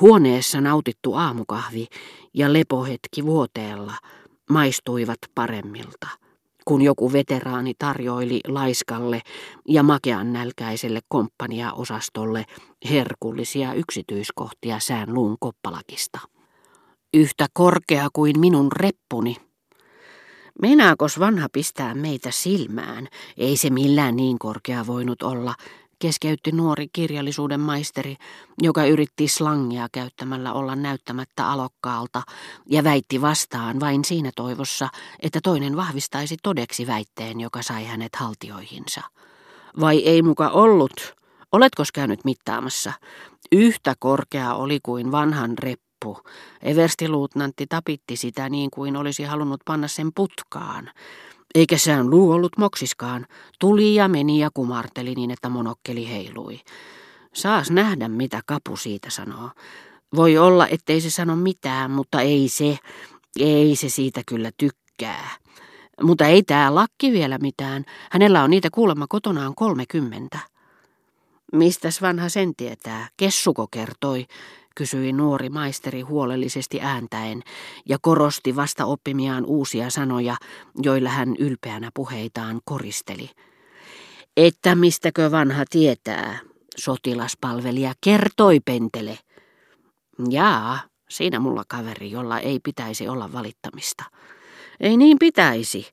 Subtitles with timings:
[0.00, 1.86] Huoneessa nautittu aamukahvi
[2.34, 3.94] ja lepohetki vuoteella
[4.50, 6.08] maistuivat paremmilta,
[6.64, 9.20] kun joku veteraani tarjoili laiskalle
[9.68, 12.44] ja makean nälkäiselle komppania-osastolle
[12.90, 16.18] herkullisia yksityiskohtia sään luun koppalakista.
[17.14, 19.36] Yhtä korkea kuin minun reppuni.
[20.62, 23.08] Meinaakos vanha pistää meitä silmään?
[23.36, 25.54] Ei se millään niin korkea voinut olla,
[25.98, 28.16] keskeytti nuori kirjallisuuden maisteri,
[28.62, 32.22] joka yritti slangia käyttämällä olla näyttämättä alokkaalta
[32.66, 34.88] ja väitti vastaan vain siinä toivossa,
[35.20, 39.00] että toinen vahvistaisi todeksi väitteen, joka sai hänet haltioihinsa.
[39.80, 41.14] Vai ei muka ollut?
[41.52, 42.92] Oletko käynyt mittaamassa?
[43.52, 46.18] Yhtä korkea oli kuin vanhan reppu.
[46.62, 50.90] Everstiluutnantti tapitti sitä niin kuin olisi halunnut panna sen putkaan.
[51.54, 53.26] Eikä sään luu ollut moksiskaan.
[53.58, 56.60] Tuli ja meni ja kumarteli niin, että monokkeli heilui.
[57.34, 59.50] Saas nähdä, mitä kapu siitä sanoo.
[60.16, 62.78] Voi olla, ettei se sano mitään, mutta ei se,
[63.40, 65.30] ei se siitä kyllä tykkää.
[66.02, 67.84] Mutta ei tää lakki vielä mitään.
[68.10, 70.38] Hänellä on niitä kuulemma kotonaan kolmekymmentä.
[71.52, 73.08] Mistäs vanha sen tietää?
[73.16, 74.26] Kessuko kertoi,
[74.74, 77.42] kysyi nuori maisteri huolellisesti ääntäen
[77.88, 80.36] ja korosti vasta oppimiaan uusia sanoja,
[80.82, 83.30] joilla hän ylpeänä puheitaan koristeli.
[84.36, 86.38] Että mistäkö vanha tietää,
[86.76, 89.18] sotilaspalvelija kertoi pentele.
[90.30, 90.80] Jaa,
[91.10, 94.04] siinä mulla kaveri, jolla ei pitäisi olla valittamista.
[94.80, 95.86] Ei niin pitäisi.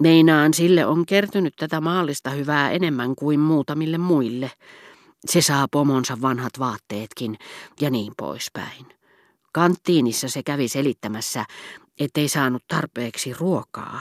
[0.00, 4.50] Meinaan sille on kertynyt tätä maallista hyvää enemmän kuin muutamille muille.
[5.26, 7.38] Se saa pomonsa vanhat vaatteetkin
[7.80, 8.86] ja niin poispäin.
[9.52, 11.44] Kanttiinissa se kävi selittämässä,
[12.00, 14.00] ettei saanut tarpeeksi ruokaa.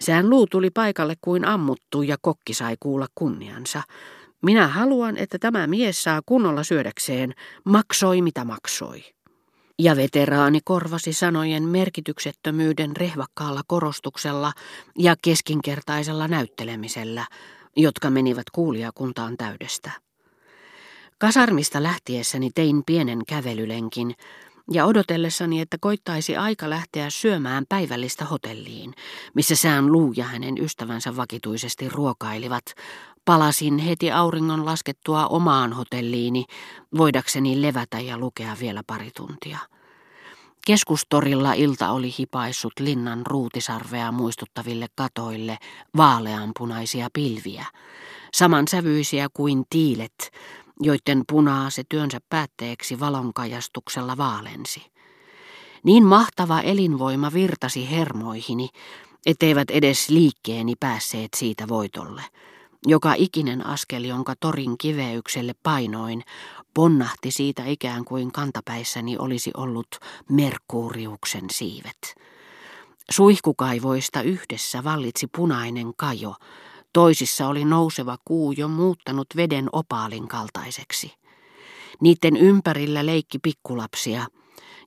[0.00, 3.82] Sään luu tuli paikalle kuin ammuttu ja kokki sai kuulla kunniansa.
[4.42, 9.04] Minä haluan, että tämä mies saa kunnolla syödäkseen, maksoi mitä maksoi.
[9.78, 14.52] Ja veteraani korvasi sanojen merkityksettömyyden rehvakkaalla korostuksella
[14.98, 17.26] ja keskinkertaisella näyttelemisellä,
[17.76, 19.90] jotka menivät kuulijakuntaan täydestä.
[21.18, 24.14] Kasarmista lähtiessäni tein pienen kävelylenkin
[24.70, 28.94] ja odotellessani, että koittaisi aika lähteä syömään päivällistä hotelliin,
[29.34, 32.64] missä sään luu ja hänen ystävänsä vakituisesti ruokailivat,
[33.24, 36.44] palasin heti auringon laskettua omaan hotelliini,
[36.96, 39.58] voidakseni levätä ja lukea vielä pari tuntia.
[40.66, 45.58] Keskustorilla ilta oli hipaissut linnan ruutisarvea muistuttaville katoille
[45.96, 47.66] vaaleanpunaisia pilviä,
[48.34, 50.30] samansävyisiä kuin tiilet,
[50.80, 54.92] joiden punaa se työnsä päätteeksi valonkajastuksella vaalensi.
[55.82, 58.68] Niin mahtava elinvoima virtasi hermoihini,
[59.26, 62.22] etteivät edes liikkeeni päässeet siitä voitolle.
[62.86, 66.22] Joka ikinen askel, jonka torin kiveykselle painoin,
[66.74, 69.86] ponnahti siitä ikään kuin kantapäissäni olisi ollut
[70.30, 72.14] Merkuriuksen siivet.
[73.10, 76.34] Suihkukaivoista yhdessä vallitsi punainen kajo,
[76.94, 81.12] Toisissa oli nouseva kuu jo muuttanut veden opaalin kaltaiseksi.
[82.00, 84.26] Niiden ympärillä leikki pikkulapsia,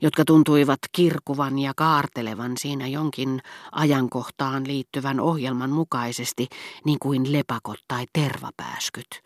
[0.02, 3.42] jotka tuntuivat kirkuvan ja kaartelevan siinä jonkin
[3.72, 6.48] ajankohtaan liittyvän ohjelman mukaisesti,
[6.86, 9.24] niin kuin lepakot tai tervapääskyt.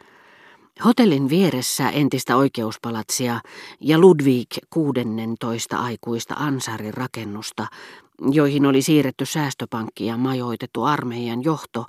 [0.86, 3.40] Hotellin vieressä entistä oikeuspalatsia
[3.80, 7.68] ja Ludwig 16 aikuista Ansarin rakennusta,
[8.32, 11.86] joihin oli siirretty säästöpankki ja majoitettu armeijan johto,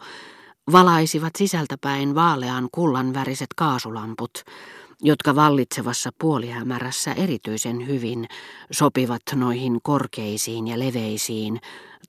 [0.73, 4.45] valaisivat sisältäpäin vaalean kullanväriset kaasulamput,
[5.03, 8.27] jotka vallitsevassa puolihämärässä erityisen hyvin
[8.71, 11.61] sopivat noihin korkeisiin ja leveisiin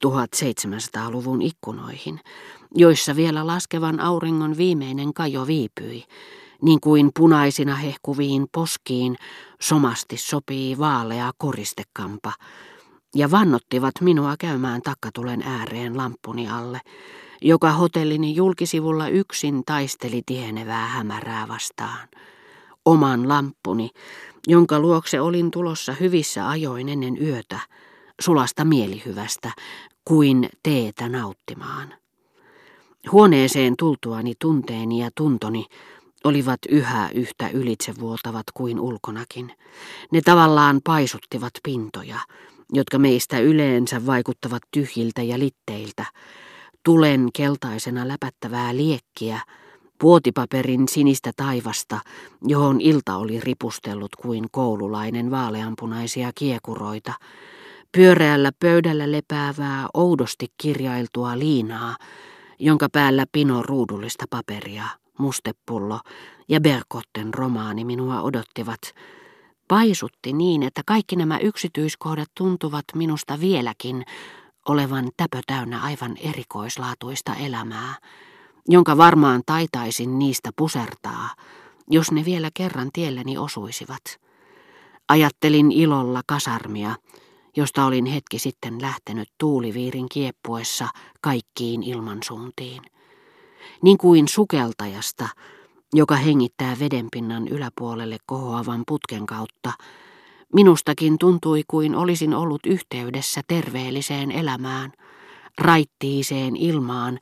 [0.05, 2.19] 1700-luvun ikkunoihin,
[2.75, 6.03] joissa vielä laskevan auringon viimeinen kajo viipyi,
[6.61, 9.15] niin kuin punaisina hehkuviin poskiin
[9.61, 12.33] somasti sopii vaalea koristekampa,
[13.15, 16.81] ja vannottivat minua käymään takkatulen ääreen lamppuni alle,
[17.43, 22.07] joka hotellini julkisivulla yksin taisteli tihenevää hämärää vastaan.
[22.85, 23.89] Oman lamppuni,
[24.47, 27.59] jonka luokse olin tulossa hyvissä ajoin ennen yötä,
[28.21, 29.51] sulasta mielihyvästä,
[30.05, 31.93] kuin teetä nauttimaan.
[33.11, 35.65] Huoneeseen tultuani tunteeni ja tuntoni
[36.23, 39.51] olivat yhä yhtä ylitsevuotavat kuin ulkonakin.
[40.11, 42.19] Ne tavallaan paisuttivat pintoja,
[42.73, 46.05] jotka meistä yleensä vaikuttavat tyhjiltä ja litteiltä,
[46.83, 49.39] tulen keltaisena läpättävää liekkiä,
[49.99, 51.99] puotipaperin sinistä taivasta,
[52.47, 57.13] johon ilta oli ripustellut kuin koululainen vaaleanpunaisia kiekuroita,
[57.91, 61.95] pyöreällä pöydällä lepäävää oudosti kirjailtua liinaa,
[62.59, 64.83] jonka päällä pino ruudullista paperia,
[65.17, 65.99] mustepullo
[66.47, 68.79] ja Berkotten romaani minua odottivat,
[69.67, 74.05] paisutti niin, että kaikki nämä yksityiskohdat tuntuvat minusta vieläkin
[74.67, 77.95] olevan täpö täynnä aivan erikoislaatuista elämää,
[78.67, 81.29] jonka varmaan taitaisin niistä pusertaa,
[81.89, 84.03] jos ne vielä kerran tielleni osuisivat.
[85.09, 86.95] Ajattelin ilolla kasarmia,
[87.55, 90.87] josta olin hetki sitten lähtenyt tuuliviirin kieppuessa
[91.21, 92.81] kaikkiin ilmansuuntiin.
[93.81, 95.29] Niin kuin sukeltajasta,
[95.93, 99.73] joka hengittää vedenpinnan yläpuolelle kohoavan putken kautta,
[100.53, 104.91] minustakin tuntui kuin olisin ollut yhteydessä terveelliseen elämään,
[105.57, 107.19] raittiiseen ilmaan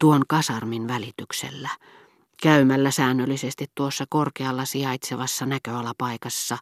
[0.00, 1.68] tuon kasarmin välityksellä,
[2.42, 6.58] käymällä säännöllisesti tuossa korkealla sijaitsevassa näköalapaikassa,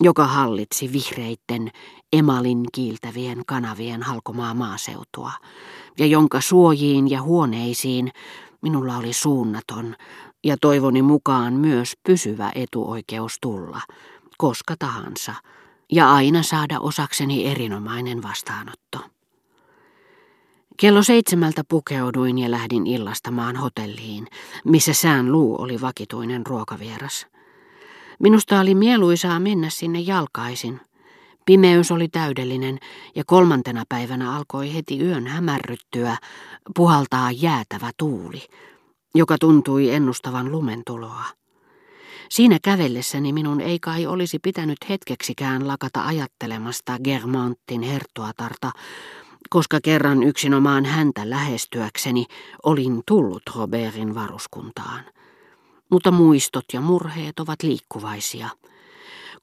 [0.00, 1.70] joka hallitsi vihreitten
[2.12, 5.32] emalin kiiltävien kanavien halkomaa maaseutua,
[5.98, 8.10] ja jonka suojiin ja huoneisiin
[8.62, 9.94] minulla oli suunnaton
[10.44, 13.80] ja toivoni mukaan myös pysyvä etuoikeus tulla,
[14.38, 15.34] koska tahansa,
[15.92, 18.98] ja aina saada osakseni erinomainen vastaanotto.
[20.76, 24.26] Kello seitsemältä pukeuduin ja lähdin illastamaan hotelliin,
[24.64, 27.26] missä sään luu oli vakituinen ruokavieras.
[28.18, 30.80] Minusta oli mieluisaa mennä sinne jalkaisin.
[31.46, 32.78] Pimeys oli täydellinen
[33.14, 36.16] ja kolmantena päivänä alkoi heti yön hämärryttyä
[36.76, 38.42] puhaltaa jäätävä tuuli,
[39.14, 41.24] joka tuntui ennustavan lumentuloa.
[42.30, 48.72] Siinä kävellessäni minun ei kai olisi pitänyt hetkeksikään lakata ajattelemasta Germantin herttuatarta,
[49.50, 52.24] koska kerran yksinomaan häntä lähestyäkseni
[52.62, 55.04] olin tullut Robertin varuskuntaan
[55.90, 58.48] mutta muistot ja murheet ovat liikkuvaisia.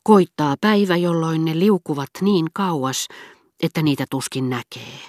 [0.04, 3.08] Koittaa päivä, jolloin ne liukuvat niin kauas,
[3.64, 5.00] että niitä tuskin näkee,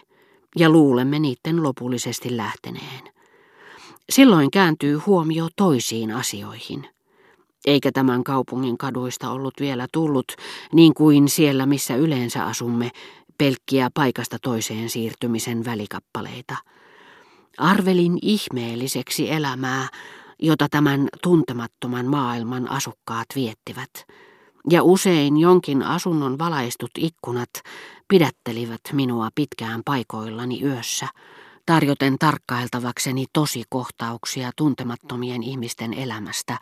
[0.57, 3.15] ja luulemme niiden lopullisesti lähteneen.
[4.11, 6.94] Silloin kääntyy huomio toisiin asioihin.
[7.65, 10.33] Eikä tämän kaupungin kaduista ollut vielä tullut,
[10.73, 12.91] niin kuin siellä, missä yleensä asumme,
[13.39, 16.57] pelkkiä paikasta toiseen siirtymisen välikappaleita.
[17.59, 19.89] Arvelin ihmeelliseksi elämää,
[20.43, 23.91] jota tämän tuntemattoman maailman asukkaat viettivät,
[24.71, 27.51] ja usein jonkin asunnon valaistut ikkunat
[28.09, 31.09] pidättelivät minua pitkään paikoillani yössä,
[31.67, 36.59] tarjoten tarkkailtavakseni tosi kohtauksia tuntemattomien ihmisten elämästä,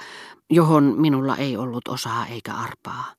[0.51, 3.15] johon minulla ei ollut osaa eikä arpaa.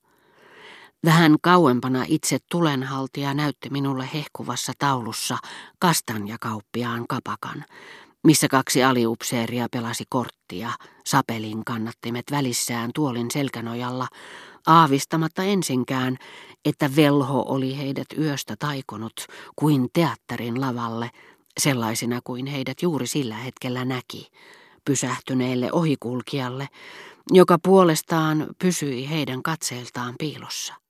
[1.04, 5.38] Vähän kauempana itse tulenhaltija näytti minulle hehkuvassa taulussa
[5.78, 7.64] kastanjakauppiaan kapakan,
[8.24, 10.70] missä kaksi aliupseeria pelasi korttia,
[11.06, 14.08] sapelin kannattimet välissään tuolin selkänojalla,
[14.66, 16.16] aavistamatta ensinkään,
[16.64, 19.14] että velho oli heidät yöstä taikonut
[19.56, 21.10] kuin teatterin lavalle,
[21.60, 24.30] sellaisina kuin heidät juuri sillä hetkellä näki,
[24.84, 26.68] pysähtyneelle ohikulkijalle,
[27.32, 30.74] joka puolestaan pysyi heidän katseiltaan piilossa.